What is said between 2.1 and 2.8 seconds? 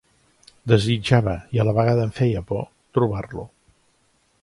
feia por,